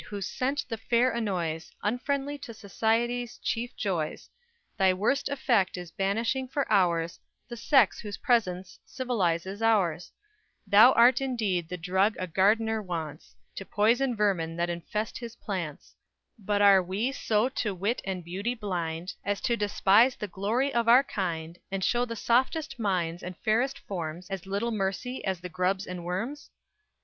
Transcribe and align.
whose 0.07 0.25
scent 0.25 0.65
the 0.67 0.77
fair 0.77 1.11
annoys, 1.11 1.69
Unfriendly 1.83 2.35
to 2.35 2.55
society's 2.55 3.37
chief 3.37 3.75
joys, 3.75 4.31
Thy 4.75 4.91
worst 4.95 5.29
effect 5.29 5.77
is 5.77 5.91
banishing 5.91 6.47
for 6.47 6.65
hours 6.71 7.19
The 7.47 7.55
sex 7.55 7.99
whose 7.99 8.17
presence 8.17 8.79
civilizes 8.83 9.61
ours; 9.61 10.11
Thou 10.65 10.91
art 10.93 11.21
indeed 11.21 11.69
the 11.69 11.77
drug 11.77 12.15
a 12.17 12.25
gardener 12.25 12.81
wants, 12.81 13.35
To 13.53 13.63
poison 13.63 14.15
vermin 14.15 14.55
that 14.55 14.71
infest 14.71 15.19
his 15.19 15.35
plants, 15.35 15.93
But 16.39 16.63
are 16.63 16.81
we 16.81 17.11
so 17.11 17.47
to 17.49 17.75
wit 17.75 18.01
and 18.03 18.23
beauty 18.25 18.55
blind, 18.55 19.13
As 19.23 19.39
to 19.41 19.55
despise 19.55 20.15
the 20.15 20.27
glory 20.27 20.73
of 20.73 20.87
our 20.87 21.03
kind, 21.03 21.59
And 21.69 21.83
show 21.83 22.05
the 22.05 22.15
softest 22.15 22.79
minds 22.79 23.21
and 23.21 23.37
fairest 23.37 23.77
forms 23.77 24.27
As 24.31 24.47
little 24.47 24.71
mercy 24.71 25.23
as 25.23 25.41
the 25.41 25.49
grubs 25.49 25.85
and 25.85 26.03
worms? 26.03 26.49